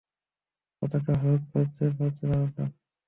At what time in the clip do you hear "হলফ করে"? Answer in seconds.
1.21-1.65